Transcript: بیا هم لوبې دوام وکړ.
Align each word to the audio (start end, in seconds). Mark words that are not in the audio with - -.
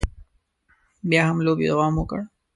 بیا 1.09 1.21
هم 1.27 1.37
لوبې 1.45 1.65
دوام 1.71 1.93
وکړ. 1.97 2.19